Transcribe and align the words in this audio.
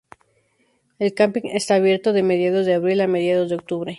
El 0.97 1.13
camping 1.13 1.43
está 1.53 1.75
abierto 1.75 2.11
de 2.11 2.23
mediados 2.23 2.65
de 2.65 2.73
abril 2.73 3.01
a 3.01 3.07
mediados 3.07 3.49
de 3.49 3.55
octubre. 3.57 3.89